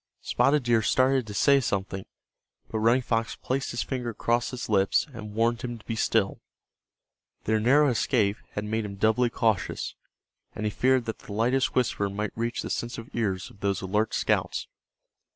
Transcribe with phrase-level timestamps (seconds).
[0.23, 2.07] Spotted Deer started to say something,
[2.71, 6.41] but Running Fox placed his finger across his lips and warned him to be still.
[7.43, 9.93] Their narrow escape had made him doubly cautious,
[10.55, 14.15] and he feared that the lightest whisper might reach the sensitive ears of those alert
[14.15, 14.65] scouts.